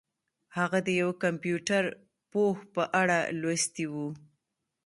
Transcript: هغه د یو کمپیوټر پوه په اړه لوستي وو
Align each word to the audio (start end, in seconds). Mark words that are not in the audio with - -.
هغه 0.57 0.79
د 0.87 0.89
یو 1.01 1.09
کمپیوټر 1.23 1.83
پوه 2.31 2.51
په 2.73 2.83
اړه 3.01 3.17
لوستي 3.41 3.85
وو 3.93 4.07